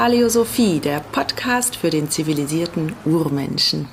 [0.00, 3.86] Paleosophie, der Podcast für den zivilisierten Urmenschen.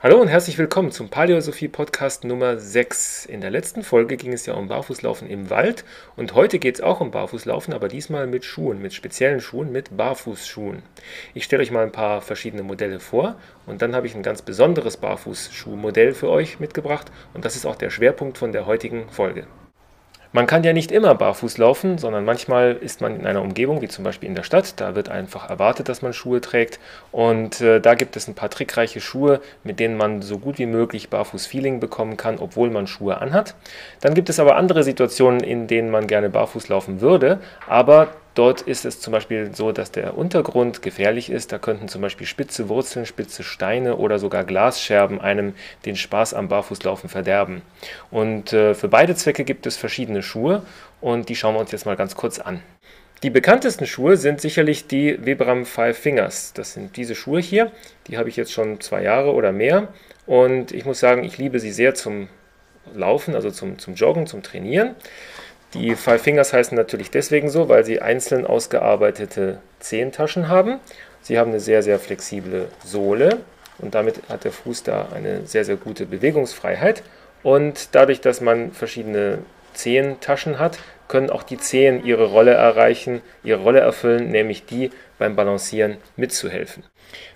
[0.00, 3.26] Hallo und herzlich willkommen zum Paleosophie Podcast Nummer 6.
[3.26, 5.84] In der letzten Folge ging es ja um Barfußlaufen im Wald
[6.16, 9.94] und heute geht es auch um Barfußlaufen, aber diesmal mit Schuhen, mit speziellen Schuhen, mit
[9.94, 10.82] Barfußschuhen.
[11.34, 13.36] Ich stelle euch mal ein paar verschiedene Modelle vor
[13.66, 17.76] und dann habe ich ein ganz besonderes Barfußschuhmodell für euch mitgebracht und das ist auch
[17.76, 19.46] der Schwerpunkt von der heutigen Folge.
[20.34, 23.88] Man kann ja nicht immer barfuß laufen, sondern manchmal ist man in einer Umgebung, wie
[23.88, 24.80] zum Beispiel in der Stadt.
[24.80, 26.80] Da wird einfach erwartet, dass man Schuhe trägt.
[27.10, 30.64] Und äh, da gibt es ein paar trickreiche Schuhe, mit denen man so gut wie
[30.64, 33.54] möglich Barfuß-Feeling bekommen kann, obwohl man Schuhe anhat.
[34.00, 38.62] Dann gibt es aber andere Situationen, in denen man gerne barfuß laufen würde, aber Dort
[38.62, 41.52] ist es zum Beispiel so, dass der Untergrund gefährlich ist.
[41.52, 46.48] Da könnten zum Beispiel spitze Wurzeln, spitze Steine oder sogar Glasscherben einem den Spaß am
[46.48, 47.62] Barfußlaufen verderben.
[48.10, 50.62] Und äh, für beide Zwecke gibt es verschiedene Schuhe
[51.00, 52.62] und die schauen wir uns jetzt mal ganz kurz an.
[53.22, 56.54] Die bekanntesten Schuhe sind sicherlich die Vibram Five Fingers.
[56.54, 57.70] Das sind diese Schuhe hier.
[58.08, 59.88] Die habe ich jetzt schon zwei Jahre oder mehr.
[60.26, 62.28] Und ich muss sagen, ich liebe sie sehr zum
[62.94, 64.96] Laufen, also zum, zum Joggen, zum Trainieren.
[65.74, 70.80] Die Five Fingers heißen natürlich deswegen so, weil sie einzeln ausgearbeitete Zehentaschen haben.
[71.22, 73.38] Sie haben eine sehr, sehr flexible Sohle
[73.78, 77.02] und damit hat der Fuß da eine sehr, sehr gute Bewegungsfreiheit.
[77.42, 79.38] Und dadurch, dass man verschiedene
[79.74, 80.78] Zehentaschen hat,
[81.08, 86.84] können auch die Zehen ihre Rolle erreichen, ihre Rolle erfüllen, nämlich die beim Balancieren mitzuhelfen.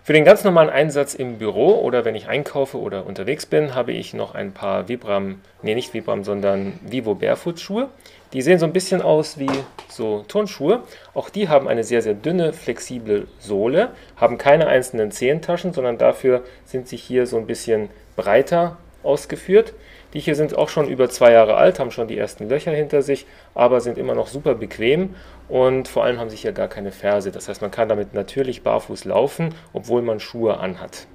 [0.03, 3.93] Für den ganz normalen Einsatz im Büro oder wenn ich einkaufe oder unterwegs bin, habe
[3.93, 7.89] ich noch ein paar Vibram, nee nicht Vibram, sondern Vivo Barefoot Schuhe.
[8.33, 9.51] Die sehen so ein bisschen aus wie
[9.89, 10.83] so Turnschuhe.
[11.15, 16.45] Auch die haben eine sehr, sehr dünne, flexible Sohle, haben keine einzelnen Zehentaschen, sondern dafür
[16.65, 19.75] sind sie hier so ein bisschen breiter ausgeführt.
[20.13, 23.03] Die hier sind auch schon über zwei Jahre alt, haben schon die ersten Löcher hinter
[23.03, 25.15] sich, aber sind immer noch super bequem
[25.49, 27.31] und vor allem haben sie hier gar keine Ferse.
[27.31, 31.07] Das heißt, man kann damit natürlich barfuß laufen, obwohl man Schuhe anhat.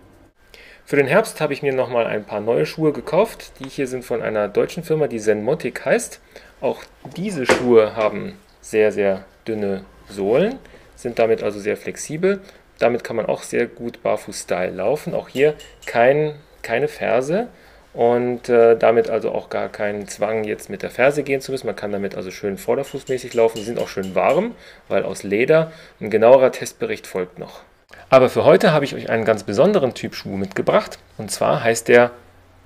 [0.86, 3.54] Für den Herbst habe ich mir nochmal ein paar neue Schuhe gekauft.
[3.60, 6.20] Die hier sind von einer deutschen Firma, die Zenmotic heißt.
[6.60, 6.84] Auch
[7.16, 10.60] diese Schuhe haben sehr, sehr dünne Sohlen,
[10.96, 12.42] sind damit also sehr flexibel.
[12.78, 15.14] Damit kann man auch sehr gut Barfuß-Style laufen.
[15.14, 15.54] Auch hier
[15.86, 17.48] kein, keine Ferse
[17.94, 21.68] und äh, damit also auch gar keinen Zwang, jetzt mit der Ferse gehen zu müssen.
[21.68, 23.58] Man kann damit also schön vorderfußmäßig laufen.
[23.58, 24.56] Sie sind auch schön warm,
[24.88, 25.72] weil aus Leder.
[26.00, 27.62] Ein genauerer Testbericht folgt noch.
[28.10, 31.00] Aber für heute habe ich euch einen ganz besonderen Typ Schuh mitgebracht.
[31.18, 32.12] Und zwar heißt der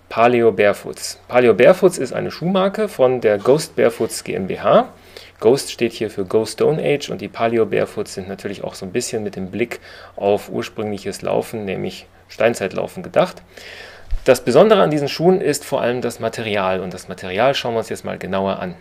[0.09, 1.19] Paleo Barefoots.
[1.28, 4.90] Paleo Barefoots ist eine Schuhmarke von der Ghost Barefoots GmbH.
[5.40, 8.85] Ghost steht hier für Go Stone Age und die Paleo Barefoots sind natürlich auch so
[8.85, 9.80] ein bisschen mit dem Blick
[10.16, 13.41] auf ursprüngliches Laufen, nämlich Steinzeitlaufen gedacht.
[14.25, 17.80] Das Besondere an diesen Schuhen ist vor allem das Material und das Material schauen wir
[17.80, 18.74] uns jetzt mal genauer an.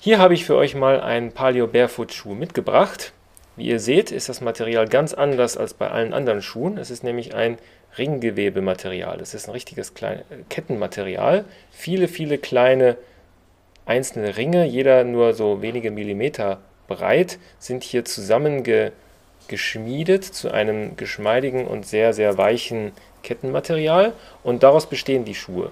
[0.00, 3.12] Hier habe ich für euch mal einen Paleo Barefoot Schuh mitgebracht.
[3.56, 6.78] Wie ihr seht, ist das Material ganz anders als bei allen anderen Schuhen.
[6.78, 7.58] Es ist nämlich ein
[7.98, 9.20] Ringgewebematerial.
[9.20, 11.44] Es ist ein richtiges kleine Kettenmaterial.
[11.70, 12.96] Viele, viele kleine
[13.84, 21.84] einzelne Ringe, jeder nur so wenige Millimeter breit, sind hier zusammengeschmiedet zu einem geschmeidigen und
[21.84, 22.92] sehr, sehr weichen
[23.26, 25.70] Kettenmaterial und daraus bestehen die Schuhe.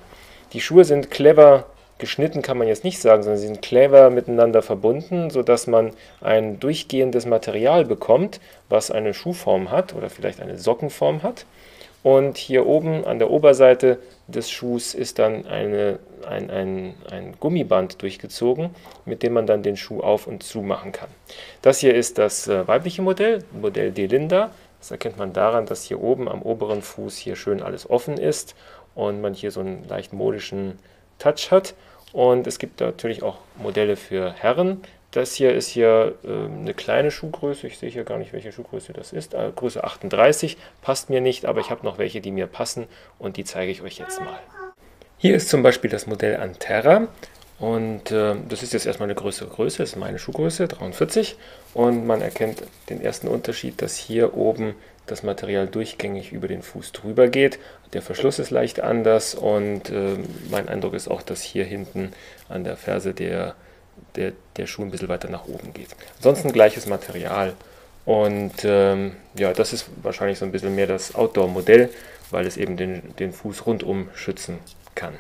[0.53, 1.67] Die Schuhe sind clever
[1.99, 6.59] geschnitten, kann man jetzt nicht sagen, sondern sie sind clever miteinander verbunden, sodass man ein
[6.59, 11.47] durchgehendes Material bekommt, was eine Schuhform hat oder vielleicht eine Sockenform hat.
[12.03, 13.99] Und hier oben an der Oberseite
[14.29, 15.99] des Schuhs ist dann eine,
[16.29, 18.71] ein, ein, ein Gummiband durchgezogen,
[19.07, 21.09] mit dem man dann den Schuh auf und zu machen kann.
[21.63, 24.51] Das hier ist das äh, weibliche Modell, Modell Delinda.
[24.85, 28.55] Das erkennt man daran, dass hier oben am oberen Fuß hier schön alles offen ist
[28.95, 30.79] und man hier so einen leicht modischen
[31.19, 31.73] Touch hat.
[32.13, 34.83] Und es gibt natürlich auch Modelle für Herren.
[35.11, 37.67] Das hier ist hier äh, eine kleine Schuhgröße.
[37.67, 39.33] Ich sehe hier gar nicht, welche Schuhgröße das ist.
[39.33, 42.87] Äh, Größe 38 passt mir nicht, aber ich habe noch welche, die mir passen
[43.19, 44.39] und die zeige ich euch jetzt mal.
[45.17, 47.09] Hier ist zum Beispiel das Modell Anterra.
[47.59, 51.37] Und äh, das ist jetzt erstmal eine größere Größe, das ist meine Schuhgröße, 43.
[51.73, 54.75] Und man erkennt den ersten Unterschied, dass hier oben
[55.07, 57.59] das Material durchgängig über den Fuß drüber geht.
[57.93, 60.17] Der Verschluss ist leicht anders und äh,
[60.51, 62.13] mein Eindruck ist auch, dass hier hinten
[62.49, 63.55] an der Ferse der,
[64.17, 65.89] der, der Schuh ein bisschen weiter nach oben geht.
[66.17, 67.55] Ansonsten gleiches Material.
[68.05, 71.91] Und ähm, ja, das ist wahrscheinlich so ein bisschen mehr das Outdoor-Modell,
[72.31, 74.59] weil es eben den, den Fuß rundum schützen
[74.95, 75.15] kann.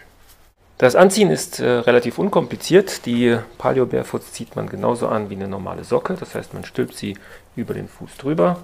[0.76, 3.06] Das Anziehen ist äh, relativ unkompliziert.
[3.06, 6.14] Die Paleo Barefoots zieht man genauso an wie eine normale Socke.
[6.18, 7.16] Das heißt, man stülpt sie
[7.54, 8.58] über den Fuß drüber,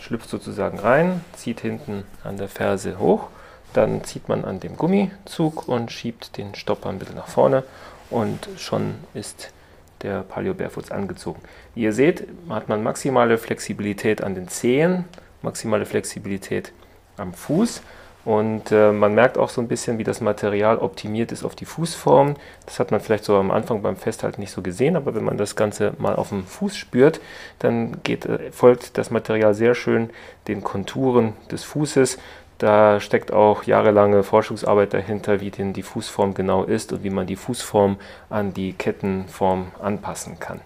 [0.00, 3.28] schlüpft sozusagen rein, zieht hinten an der Ferse hoch,
[3.74, 7.62] dann zieht man an dem Gummizug und schiebt den Stopper ein bisschen nach vorne
[8.08, 9.50] und schon ist
[10.00, 11.42] der Paleo Barefoots angezogen.
[11.74, 15.04] Wie ihr seht, hat man maximale Flexibilität an den Zehen,
[15.42, 16.72] maximale Flexibilität
[17.18, 17.82] am Fuß
[18.24, 21.66] und äh, man merkt auch so ein bisschen, wie das Material optimiert ist auf die
[21.66, 22.34] Fußform.
[22.64, 25.36] Das hat man vielleicht so am Anfang beim Festhalten nicht so gesehen, aber wenn man
[25.36, 27.20] das Ganze mal auf dem Fuß spürt,
[27.58, 30.10] dann geht, äh, folgt das Material sehr schön
[30.48, 32.18] den Konturen des Fußes.
[32.58, 37.26] Da steckt auch jahrelange Forschungsarbeit dahinter, wie denn die Fußform genau ist und wie man
[37.26, 37.98] die Fußform
[38.30, 40.60] an die Kettenform anpassen kann.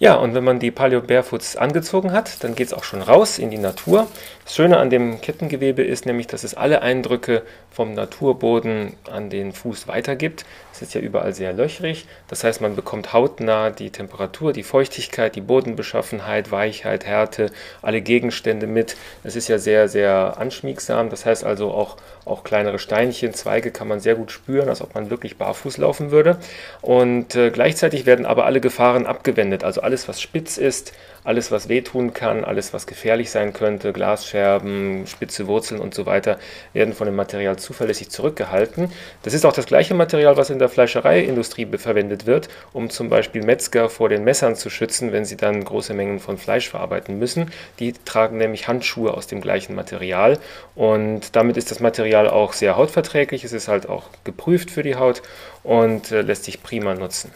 [0.00, 3.40] Ja, und wenn man die Paleo Barefoots angezogen hat, dann geht es auch schon raus
[3.40, 4.06] in die Natur.
[4.44, 9.52] Das Schöne an dem Kettengewebe ist nämlich, dass es alle Eindrücke vom Naturboden an den
[9.52, 10.44] Fuß weitergibt.
[10.72, 12.06] Es ist ja überall sehr löchrig.
[12.28, 17.50] Das heißt, man bekommt hautnah die Temperatur, die Feuchtigkeit, die Bodenbeschaffenheit, Weichheit, Härte,
[17.82, 18.96] alle Gegenstände mit.
[19.24, 21.10] Es ist ja sehr, sehr anschmiegsam.
[21.10, 24.94] Das heißt also auch, auch kleinere Steinchen, Zweige kann man sehr gut spüren, als ob
[24.94, 26.38] man wirklich barfuß laufen würde.
[26.80, 29.64] Und äh, gleichzeitig werden aber alle Gefahren abgewendet.
[29.64, 30.92] Also alles, was spitz ist,
[31.24, 36.38] alles, was wehtun kann, alles, was gefährlich sein könnte, Glasscherben, spitze Wurzeln und so weiter,
[36.74, 38.92] werden von dem Material zuverlässig zurückgehalten.
[39.22, 43.42] Das ist auch das gleiche Material, was in der Fleischereiindustrie verwendet wird, um zum Beispiel
[43.42, 47.50] Metzger vor den Messern zu schützen, wenn sie dann große Mengen von Fleisch verarbeiten müssen.
[47.78, 50.38] Die tragen nämlich Handschuhe aus dem gleichen Material
[50.74, 53.42] und damit ist das Material auch sehr hautverträglich.
[53.42, 55.22] Es ist halt auch geprüft für die Haut
[55.62, 57.32] und äh, lässt sich prima nutzen.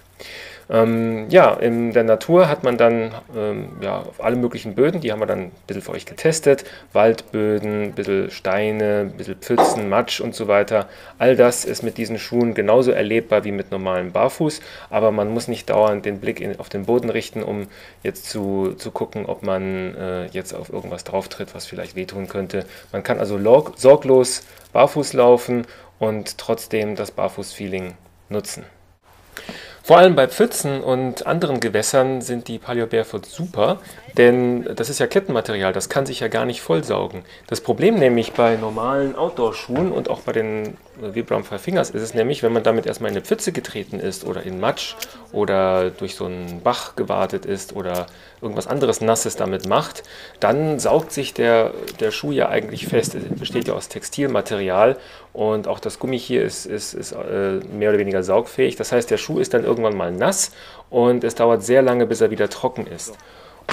[0.71, 5.21] Ähm, ja, in der Natur hat man dann ähm, ja, alle möglichen Böden, die haben
[5.21, 6.65] wir dann ein bisschen für euch getestet.
[6.93, 10.89] Waldböden, ein bisschen Steine, ein bisschen Pfützen, Matsch und so weiter.
[11.19, 14.61] All das ist mit diesen Schuhen genauso erlebbar wie mit normalem Barfuß,
[14.91, 17.69] aber man muss nicht dauernd den Blick in, auf den Boden richten, um
[18.03, 22.29] jetzt zu, zu gucken, ob man äh, jetzt auf irgendwas drauf tritt, was vielleicht wehtun
[22.29, 22.65] könnte.
[22.93, 23.39] Man kann also
[23.77, 25.67] sorglos barfuß laufen
[25.99, 27.95] und trotzdem das Barfuß-Feeling
[28.29, 28.65] nutzen.
[29.85, 33.81] Vor allem bei Pfützen und anderen Gewässern sind die Paleo Barefoot super,
[34.17, 37.25] denn das ist ja Kettenmaterial, das kann sich ja gar nicht vollsaugen.
[37.49, 42.15] Das Problem nämlich bei normalen Outdoor-Schuhen und auch bei den Vibram Five Fingers ist es
[42.15, 44.95] nämlich, wenn man damit erstmal in eine Pfütze getreten ist oder in Matsch
[45.33, 48.07] oder durch so einen Bach gewartet ist oder
[48.41, 50.03] irgendwas anderes Nasses damit macht,
[50.41, 53.15] dann saugt sich der, der Schuh ja eigentlich fest.
[53.15, 54.97] Es besteht ja aus Textilmaterial
[55.33, 58.77] und auch das Gummi hier ist, ist, ist äh, mehr oder weniger saugfähig.
[58.77, 60.53] Das heißt, der Schuh ist dann irgendwann mal nass
[60.91, 63.17] und es dauert sehr lange, bis er wieder trocken ist.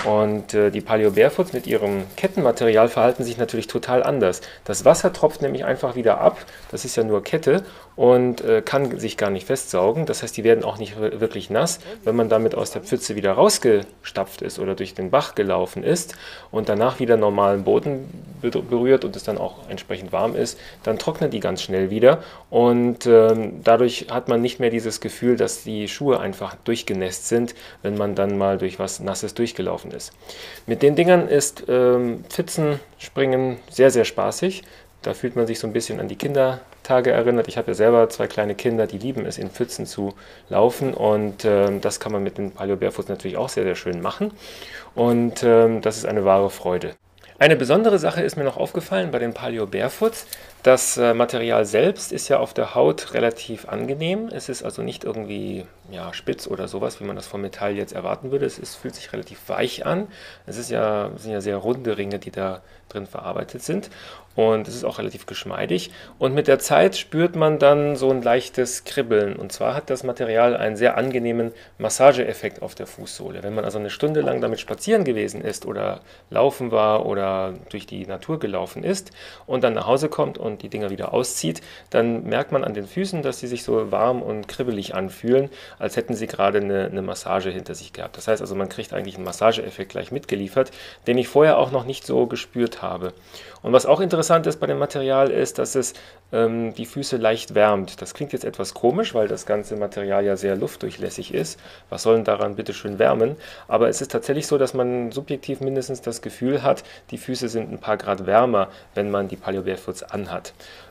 [0.06, 4.42] Und äh, die Paleo Barefoots mit ihrem Kettenmaterial verhalten sich natürlich total anders.
[4.64, 6.38] Das Wasser tropft nämlich einfach wieder ab,
[6.72, 7.64] das ist ja nur Kette
[8.00, 10.06] und äh, kann sich gar nicht festsaugen.
[10.06, 11.80] Das heißt, die werden auch nicht wirklich nass.
[12.06, 16.16] Wenn man damit aus der Pfütze wieder rausgestapft ist oder durch den Bach gelaufen ist
[16.50, 18.08] und danach wieder normalen Boden
[18.42, 23.06] berührt und es dann auch entsprechend warm ist, dann trocknen die ganz schnell wieder und
[23.06, 27.98] ähm, dadurch hat man nicht mehr dieses Gefühl, dass die Schuhe einfach durchgenässt sind, wenn
[27.98, 30.14] man dann mal durch was Nasses durchgelaufen ist.
[30.68, 34.64] Mit den Dingern ist ähm, Pfützen springen sehr, sehr spaßig.
[35.02, 37.48] Da fühlt man sich so ein bisschen an die Kindertage erinnert.
[37.48, 40.14] Ich habe ja selber zwei kleine Kinder, die lieben es, in Pfützen zu
[40.50, 40.94] laufen.
[40.94, 44.32] Und äh, das kann man mit den Paleo Barefoots natürlich auch sehr, sehr schön machen.
[44.96, 46.96] Und äh, das ist eine wahre Freude.
[47.38, 50.28] Eine besondere Sache ist mir noch aufgefallen bei den Paleo Barefoots.
[50.62, 54.28] Das äh, Material selbst ist ja auf der Haut relativ angenehm.
[54.28, 57.94] Es ist also nicht irgendwie ja, spitz oder sowas, wie man das vom Metall jetzt
[57.94, 58.46] erwarten würde.
[58.46, 60.08] Es ist, fühlt sich relativ weich an.
[60.46, 63.90] Es ist ja, sind ja sehr runde Ringe, die da drin verarbeitet sind.
[64.36, 65.92] Und es ist auch relativ geschmeidig.
[66.18, 69.36] Und mit der Zeit spürt man dann so ein leichtes Kribbeln.
[69.36, 73.44] Und zwar hat das Material einen sehr angenehmen Massageeffekt auf der Fußsohle.
[73.44, 77.86] Wenn man also eine Stunde lang damit spazieren gewesen ist oder laufen war oder durch
[77.86, 79.12] die Natur gelaufen ist
[79.46, 82.88] und dann nach Hause kommt und die Dinger wieder auszieht, dann merkt man an den
[82.88, 87.02] Füßen, dass sie sich so warm und kribbelig anfühlen, als hätten sie gerade eine, eine
[87.02, 88.18] Massage hinter sich gehabt.
[88.18, 90.72] Das heißt also, man kriegt eigentlich einen Massageeffekt gleich mitgeliefert,
[91.08, 93.14] den ich vorher auch noch nicht so gespürt habe.
[93.62, 95.94] Und was auch interessant ist bei dem Material ist, dass es
[96.32, 98.02] ähm, die Füße leicht wärmt.
[98.02, 101.60] Das klingt jetzt etwas komisch, weil das ganze Material ja sehr luftdurchlässig ist.
[101.90, 103.36] Was soll denn daran bitte schön wärmen?
[103.68, 107.72] Aber es ist tatsächlich so, dass man subjektiv mindestens das Gefühl hat, die Füße sind
[107.72, 110.39] ein paar Grad wärmer, wenn man die Paleo Barefoots anhat.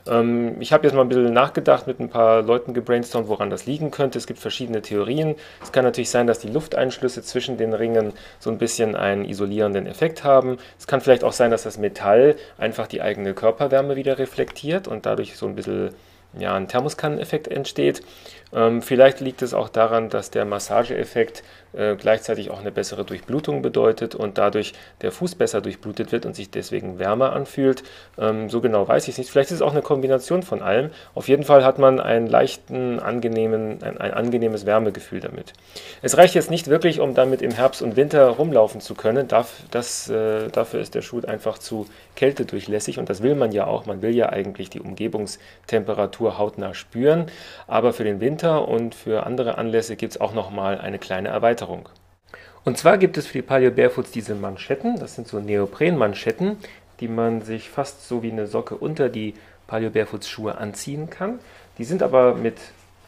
[0.07, 3.65] Ähm, ich habe jetzt mal ein bisschen nachgedacht, mit ein paar Leuten gebrainstormt, woran das
[3.65, 4.17] liegen könnte.
[4.17, 5.35] Es gibt verschiedene Theorien.
[5.61, 9.87] Es kann natürlich sein, dass die Lufteinschlüsse zwischen den Ringen so ein bisschen einen isolierenden
[9.87, 10.57] Effekt haben.
[10.77, 15.05] Es kann vielleicht auch sein, dass das Metall einfach die eigene Körperwärme wieder reflektiert und
[15.05, 15.91] dadurch so ein bisschen
[16.37, 18.01] ja, ein Thermoskanneneffekt entsteht.
[18.53, 23.61] Ähm, vielleicht liegt es auch daran, dass der Massageeffekt äh, gleichzeitig auch eine bessere Durchblutung
[23.61, 27.83] bedeutet und dadurch der Fuß besser durchblutet wird und sich deswegen wärmer anfühlt.
[28.17, 29.29] Ähm, so genau weiß ich es nicht.
[29.29, 30.89] Vielleicht ist es auch eine Kombination von allem.
[31.13, 35.53] Auf jeden Fall hat man einen leichten, angenehmen, ein, ein angenehmes Wärmegefühl damit.
[36.01, 39.27] Es reicht jetzt nicht wirklich, um damit im Herbst und Winter rumlaufen zu können.
[39.27, 43.67] Das, das, äh, dafür ist der Schuh einfach zu kältedurchlässig und das will man ja
[43.67, 43.85] auch.
[43.85, 47.27] Man will ja eigentlich die Umgebungstemperatur hautnah spüren.
[47.67, 51.58] Aber für den Winter und für andere Anlässe gibt es auch nochmal eine kleine Erweiterung.
[51.59, 51.89] Erweiterung.
[52.65, 56.57] Und zwar gibt es für die Paleo Barefoots diese Manschetten, das sind so Neopren-Manschetten,
[56.99, 59.33] die man sich fast so wie eine Socke unter die
[59.67, 61.39] Paleo Barefoots Schuhe anziehen kann.
[61.77, 62.57] Die sind aber mit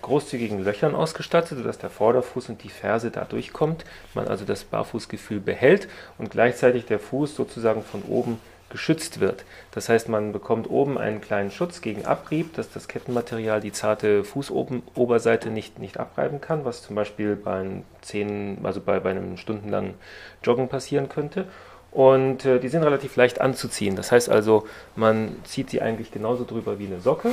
[0.01, 3.83] großzügigen Löchern ausgestattet, sodass der Vorderfuß und die Ferse da durchkommt,
[4.15, 8.39] man also das Barfußgefühl behält und gleichzeitig der Fuß sozusagen von oben
[8.71, 9.45] geschützt wird.
[9.71, 14.23] Das heißt, man bekommt oben einen kleinen Schutz gegen Abrieb, dass das Kettenmaterial die zarte
[14.23, 19.95] Fußoberseite nicht, nicht abreiben kann, was zum Beispiel bei, zehn, also bei, bei einem stundenlangen
[20.43, 21.45] Joggen passieren könnte.
[21.91, 23.95] Und äh, die sind relativ leicht anzuziehen.
[23.95, 27.31] Das heißt also, man zieht sie eigentlich genauso drüber wie eine Socke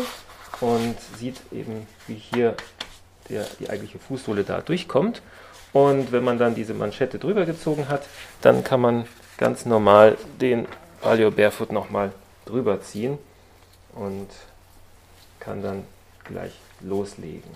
[0.60, 2.54] und sieht eben, wie hier
[3.28, 5.22] der, die eigentliche Fußsohle da durchkommt.
[5.72, 8.02] Und wenn man dann diese Manschette drüber gezogen hat,
[8.40, 10.66] dann kann man ganz normal den
[11.00, 12.12] Paleo Barefoot nochmal
[12.44, 13.18] drüber ziehen
[13.94, 14.28] und
[15.40, 15.84] kann dann
[16.24, 17.50] gleich loslegen.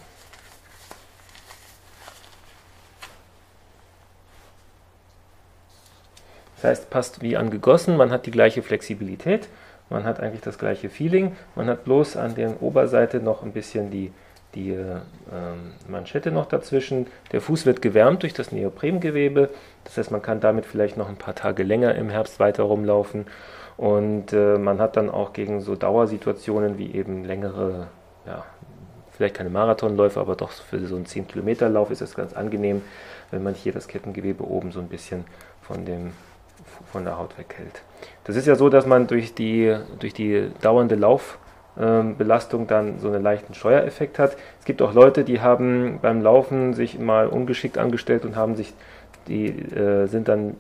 [6.57, 9.49] Das heißt, passt wie angegossen, man hat die gleiche Flexibilität,
[9.91, 13.91] man hat eigentlich das gleiche Feeling, man hat bloß an der Oberseite noch ein bisschen
[13.91, 14.13] die,
[14.55, 15.01] die äh,
[15.89, 17.07] Manschette noch dazwischen.
[17.33, 19.51] Der Fuß wird gewärmt durch das Neoprengewebe,
[19.85, 23.27] das heißt, man kann damit vielleicht noch ein paar Tage länger im Herbst weiter rumlaufen
[23.77, 27.89] und äh, man hat dann auch gegen so Dauersituationen wie eben längere,
[28.27, 28.45] ja,
[29.11, 32.83] vielleicht keine Marathonläufe, aber doch für so einen 10-Kilometer-Lauf ist es ganz angenehm,
[33.31, 35.25] wenn man hier das Kettengewebe oben so ein bisschen
[35.63, 36.13] von, dem,
[36.91, 37.83] von der Haut weghält.
[38.25, 40.95] Das ist ja so, dass man durch die, durch die dauernde
[41.77, 44.37] Laufbelastung dann so einen leichten Steuereffekt hat.
[44.59, 48.75] Es gibt auch Leute, die haben beim Laufen sich mal ungeschickt angestellt und haben sich
[49.29, 50.57] die äh, sind dann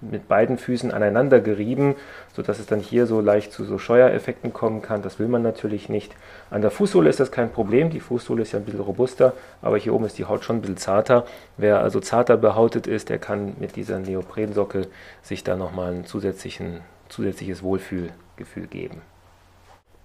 [0.00, 1.94] mit beiden Füßen aneinander gerieben,
[2.34, 5.02] sodass es dann hier so leicht zu so Scheuereffekten kommen kann.
[5.02, 6.14] Das will man natürlich nicht.
[6.50, 7.90] An der Fußsohle ist das kein Problem.
[7.90, 10.60] Die Fußsohle ist ja ein bisschen robuster, aber hier oben ist die Haut schon ein
[10.60, 11.24] bisschen zarter.
[11.56, 14.86] Wer also zarter behautet ist, der kann mit dieser Neoprensocke
[15.22, 19.00] sich da nochmal ein zusätzliches Wohlfühlgefühl geben.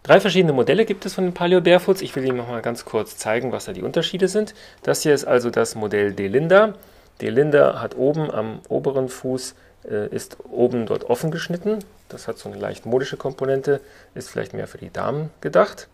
[0.04, 2.02] Drei verschiedene Modelle gibt es von den Paleo Barefoots.
[2.02, 4.56] Ich will Ihnen nochmal ganz kurz zeigen, was da die Unterschiede sind.
[4.82, 6.74] Das hier ist also das Modell Delinda.
[7.22, 9.54] Delinda hat oben am oberen Fuß
[9.88, 11.80] äh, ist oben dort offen geschnitten.
[12.10, 13.80] Das hat so eine leicht modische Komponente,
[14.16, 15.88] ist vielleicht mehr für die Damen gedacht.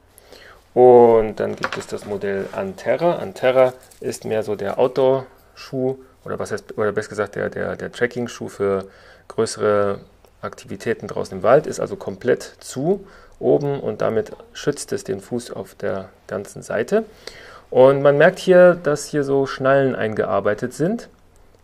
[0.74, 3.18] Und dann gibt es das Modell Anterra.
[3.18, 6.40] Anterra ist mehr so der Outdoor-Schuh oder
[6.78, 8.88] oder besser gesagt der, der, der Trekking-Schuh für
[9.28, 10.00] größere
[10.42, 13.06] Aktivitäten draußen im Wald, ist also komplett zu
[13.40, 17.06] oben und damit schützt es den Fuß auf der ganzen Seite.
[17.70, 21.10] Und man merkt hier, dass hier so Schnallen eingearbeitet sind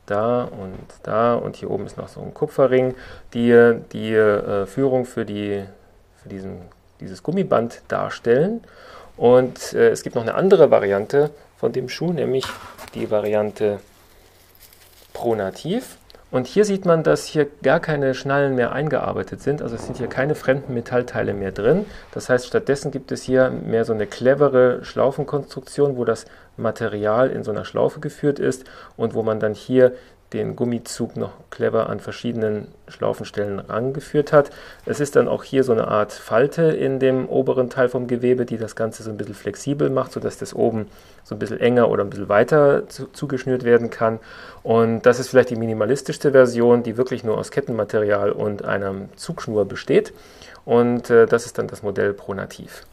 [0.05, 2.95] da und da und hier oben ist noch so ein Kupferring,
[3.33, 5.63] die die äh, Führung für, die,
[6.21, 6.61] für diesen,
[6.99, 8.61] dieses Gummiband darstellen.
[9.15, 12.45] Und äh, es gibt noch eine andere Variante von dem Schuh, nämlich
[12.95, 13.79] die Variante
[15.13, 15.97] Pronativ.
[16.33, 19.61] Und hier sieht man, dass hier gar keine Schnallen mehr eingearbeitet sind.
[19.61, 21.85] Also es sind hier keine fremden Metallteile mehr drin.
[22.11, 26.25] Das heißt, stattdessen gibt es hier mehr so eine clevere Schlaufenkonstruktion, wo das
[26.57, 28.65] Material in so einer Schlaufe geführt ist
[28.97, 29.93] und wo man dann hier
[30.33, 34.49] den Gummizug noch clever an verschiedenen Schlaufenstellen rangeführt hat.
[34.85, 38.45] Es ist dann auch hier so eine Art Falte in dem oberen Teil vom Gewebe,
[38.45, 40.87] die das Ganze so ein bisschen flexibel macht, sodass das oben
[41.23, 44.19] so ein bisschen enger oder ein bisschen weiter zu, zugeschnürt werden kann.
[44.63, 49.65] Und das ist vielleicht die minimalistischste Version, die wirklich nur aus Kettenmaterial und einer Zugschnur
[49.65, 50.13] besteht.
[50.65, 52.85] Und äh, das ist dann das Modell Pronativ.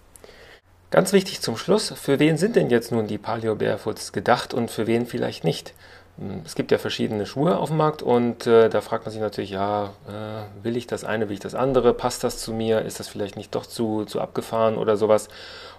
[0.90, 4.72] Ganz wichtig zum Schluss, für wen sind denn jetzt nun die Paleo Barefoots gedacht und
[4.72, 5.72] für wen vielleicht nicht?
[6.20, 9.22] Hm, es gibt ja verschiedene Schuhe auf dem Markt und äh, da fragt man sich
[9.22, 12.82] natürlich, ja, äh, will ich das eine, will ich das andere, passt das zu mir,
[12.82, 15.28] ist das vielleicht nicht doch zu, zu abgefahren oder sowas.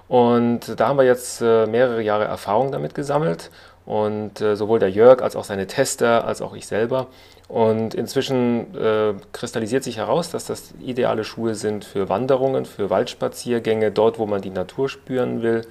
[0.08, 3.52] Und da haben wir jetzt äh, mehrere Jahre Erfahrung damit gesammelt
[3.86, 7.08] und äh, sowohl der Jörg als auch seine Tester, als auch ich selber.
[7.48, 13.92] Und inzwischen äh, kristallisiert sich heraus, dass das ideale Schuhe sind für Wanderungen, für Waldspaziergänge,
[13.92, 15.64] dort, wo man die Natur spüren will.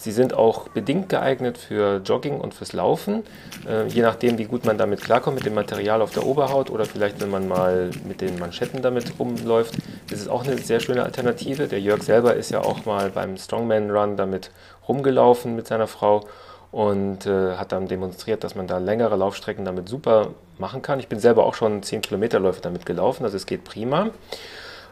[0.00, 3.22] Sie sind auch bedingt geeignet für Jogging und fürs Laufen,
[3.68, 6.86] äh, je nachdem, wie gut man damit klarkommt, mit dem Material auf der Oberhaut oder
[6.86, 9.74] vielleicht, wenn man mal mit den Manschetten damit rumläuft,
[10.10, 11.68] ist es auch eine sehr schöne Alternative.
[11.68, 14.52] Der Jörg selber ist ja auch mal beim Strongman Run damit
[14.88, 16.24] rumgelaufen mit seiner Frau
[16.72, 20.98] und äh, hat dann demonstriert, dass man da längere Laufstrecken damit super machen kann.
[20.98, 24.08] Ich bin selber auch schon 10 Kilometerläufe damit gelaufen, also es geht prima.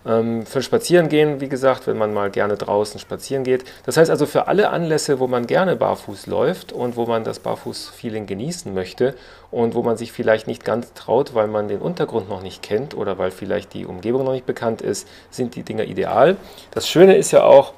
[0.09, 3.65] Ähm, für Spazierengehen, wie gesagt, wenn man mal gerne draußen spazieren geht.
[3.85, 7.41] Das heißt also für alle Anlässe, wo man gerne barfuß läuft und wo man das
[7.41, 9.15] Barfuß-Feeling genießen möchte
[9.51, 12.97] und wo man sich vielleicht nicht ganz traut, weil man den Untergrund noch nicht kennt
[12.97, 16.37] oder weil vielleicht die Umgebung noch nicht bekannt ist, sind die Dinger ideal.
[16.71, 17.75] Das Schöne ist ja auch,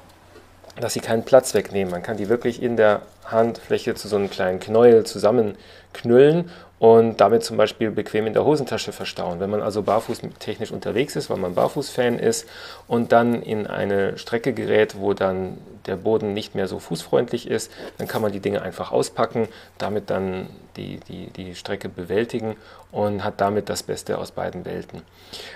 [0.81, 1.91] dass sie keinen Platz wegnehmen.
[1.91, 7.43] Man kann die wirklich in der Handfläche zu so einem kleinen Knäuel zusammenknüllen und damit
[7.43, 9.39] zum Beispiel bequem in der Hosentasche verstauen.
[9.39, 12.47] Wenn man also barfuß technisch unterwegs ist, weil man Barfußfan ist
[12.87, 17.71] und dann in eine Strecke gerät, wo dann der Boden nicht mehr so fußfreundlich ist,
[17.99, 19.47] dann kann man die Dinge einfach auspacken,
[19.77, 22.55] damit dann die, die, die Strecke bewältigen
[22.91, 25.03] und hat damit das Beste aus beiden Welten.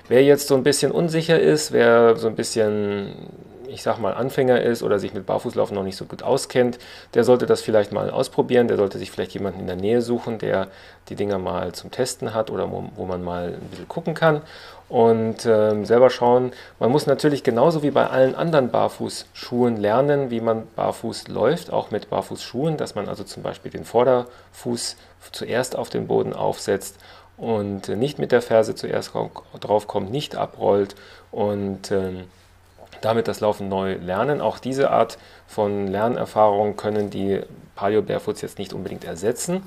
[0.07, 3.13] Wer jetzt so ein bisschen unsicher ist, wer so ein bisschen
[3.69, 6.79] ich sag mal, Anfänger ist oder sich mit Barfußlaufen noch nicht so gut auskennt,
[7.13, 8.67] der sollte das vielleicht mal ausprobieren.
[8.67, 10.67] Der sollte sich vielleicht jemanden in der Nähe suchen, der
[11.09, 14.41] die Dinger mal zum Testen hat oder wo, wo man mal ein bisschen gucken kann
[14.87, 16.51] und ähm, selber schauen.
[16.79, 21.91] Man muss natürlich genauso wie bei allen anderen Barfußschuhen lernen, wie man barfuß läuft, auch
[21.91, 24.97] mit Barfußschuhen, dass man also zum Beispiel den Vorderfuß
[25.31, 26.97] zuerst auf den Boden aufsetzt
[27.37, 29.11] und nicht mit der Ferse zuerst
[29.59, 30.95] drauf kommt, nicht abrollt
[31.31, 32.25] und ähm,
[33.01, 34.41] damit das Laufen neu lernen.
[34.41, 37.41] Auch diese Art von Lernerfahrung können die
[37.75, 39.63] Paleo Barefoots jetzt nicht unbedingt ersetzen.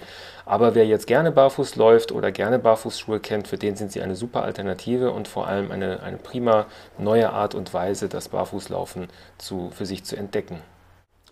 [0.46, 4.16] Aber wer jetzt gerne barfuß läuft oder gerne Barfußschuhe kennt, für den sind sie eine
[4.16, 6.66] super Alternative und vor allem eine, eine prima
[6.96, 10.62] neue Art und Weise, das Barfußlaufen zu, für sich zu entdecken.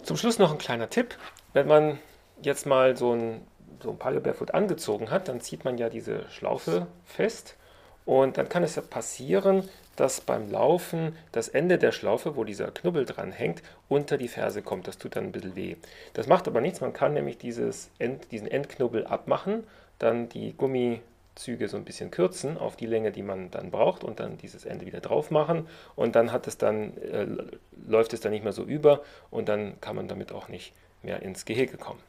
[0.02, 1.16] Zum Schluss noch ein kleiner Tipp.
[1.52, 1.98] Wenn man
[2.42, 3.40] jetzt mal so ein,
[3.82, 7.56] so ein Paleo Barefoot angezogen hat, dann zieht man ja diese Schlaufe fest
[8.06, 12.70] und dann kann es ja passieren, dass beim Laufen das Ende der Schlaufe, wo dieser
[12.70, 14.86] Knubbel dran hängt, unter die Ferse kommt.
[14.86, 15.76] Das tut dann ein bisschen weh.
[16.14, 16.80] Das macht aber nichts.
[16.80, 19.64] Man kann nämlich dieses End, diesen Endknubbel abmachen,
[19.98, 24.20] dann die Gummizüge so ein bisschen kürzen auf die Länge, die man dann braucht und
[24.20, 27.26] dann dieses Ende wieder drauf machen und dann hat es dann äh,
[27.88, 31.22] läuft es dann nicht mehr so über und dann kann man damit auch nicht mehr
[31.22, 32.00] ins Gehege kommen.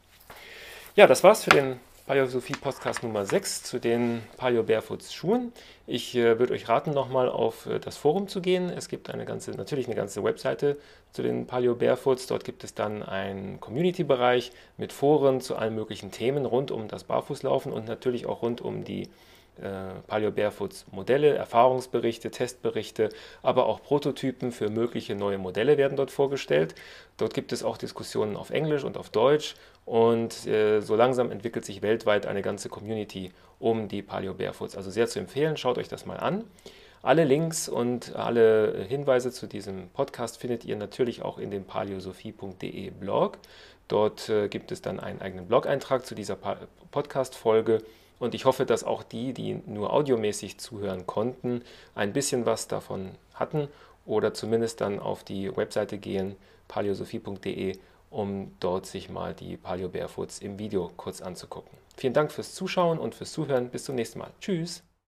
[0.95, 5.51] Ja, das war's für den Paleo Sophie Podcast Nummer 6 zu den Paleo Barefoots Schuhen.
[5.87, 8.69] Ich äh, würde euch raten, nochmal auf äh, das Forum zu gehen.
[8.69, 10.77] Es gibt eine ganze, natürlich eine ganze Webseite
[11.11, 12.27] zu den Paleo Barefoots.
[12.27, 17.03] Dort gibt es dann einen Community-Bereich mit Foren zu allen möglichen Themen rund um das
[17.03, 19.09] Barfußlaufen und natürlich auch rund um die
[19.61, 23.09] äh, Paleo Barefoots Modelle, Erfahrungsberichte, Testberichte,
[23.41, 26.73] aber auch Prototypen für mögliche neue Modelle werden dort vorgestellt.
[27.17, 29.55] Dort gibt es auch Diskussionen auf Englisch und auf Deutsch
[29.87, 34.75] und äh, so langsam entwickelt sich weltweit eine ganze Community um die Paleo Barefoots.
[34.75, 36.43] Also sehr zu empfehlen, schaut euch das mal an.
[37.01, 42.89] Alle Links und alle Hinweise zu diesem Podcast findet ihr natürlich auch in dem paleosophie.de
[42.89, 43.37] Blog.
[43.87, 46.35] Dort äh, gibt es dann einen eigenen Blog-Eintrag zu dieser
[46.91, 47.81] Podcast-Folge
[48.19, 51.61] und ich hoffe, dass auch die, die nur audiomäßig zuhören konnten,
[51.95, 53.69] ein bisschen was davon hatten
[54.05, 56.35] oder zumindest dann auf die Webseite gehen,
[56.67, 57.77] paleosophie.de,
[58.09, 61.77] um dort sich mal die Paleo Barefoots im Video kurz anzugucken.
[61.95, 63.69] Vielen Dank fürs Zuschauen und fürs Zuhören.
[63.69, 64.31] Bis zum nächsten Mal.
[64.39, 64.83] Tschüss.